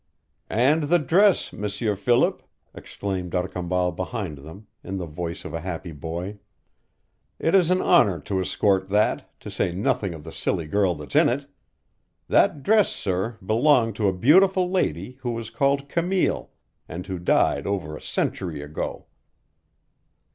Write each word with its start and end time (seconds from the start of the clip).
"And 0.49 0.85
the 0.85 0.97
dress, 0.97 1.53
M'sieur 1.53 1.95
Philip!" 1.95 2.41
exclaimed 2.73 3.29
D'Arcambal 3.29 3.91
behind 3.91 4.39
them, 4.39 4.65
in 4.83 4.97
the 4.97 5.05
voice 5.05 5.45
of 5.45 5.53
a 5.53 5.61
happy 5.61 5.91
boy. 5.91 6.39
"It 7.37 7.53
is 7.53 7.69
an 7.69 7.83
honor 7.83 8.19
to 8.21 8.41
escort 8.41 8.87
that, 8.89 9.29
to 9.41 9.51
say 9.51 9.71
nothing 9.71 10.15
of 10.15 10.23
the 10.23 10.31
silly 10.31 10.65
girl 10.65 10.95
that's 10.95 11.15
in 11.15 11.29
it. 11.29 11.45
That 12.27 12.63
dress, 12.63 12.91
sir, 12.91 13.37
belonged 13.45 13.95
to 13.97 14.07
a 14.07 14.11
beautiful 14.11 14.71
lady 14.71 15.19
who 15.21 15.33
was 15.33 15.51
called 15.51 15.87
Camille, 15.87 16.49
and 16.89 17.05
who 17.05 17.19
died 17.19 17.67
over 17.67 17.95
a 17.95 18.01
century 18.01 18.63
ago." 18.63 19.05